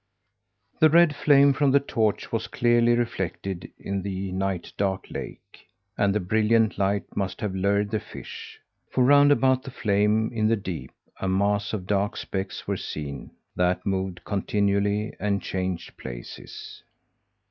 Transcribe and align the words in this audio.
The 0.79 0.89
red 0.89 1.15
flame 1.15 1.53
from 1.53 1.69
the 1.69 1.79
torch 1.79 2.31
was 2.31 2.47
clearly 2.47 2.95
reflected 2.95 3.71
in 3.77 4.01
the 4.01 4.31
night 4.31 4.73
dark 4.75 5.05
lake; 5.11 5.67
and 5.95 6.15
the 6.15 6.19
brilliant 6.19 6.79
light 6.79 7.15
must 7.15 7.39
have 7.39 7.53
lured 7.53 7.91
the 7.91 7.99
fish, 7.99 8.59
for 8.89 9.03
round 9.03 9.31
about 9.31 9.61
the 9.61 9.69
flame 9.69 10.31
in 10.33 10.47
the 10.47 10.55
deep 10.55 10.89
a 11.19 11.27
mass 11.27 11.71
of 11.71 11.85
dark 11.85 12.17
specks 12.17 12.67
were 12.67 12.77
seen, 12.77 13.29
that 13.55 13.85
moved 13.85 14.25
continually, 14.25 15.13
and 15.19 15.43
changed 15.43 15.95
places. 15.97 16.81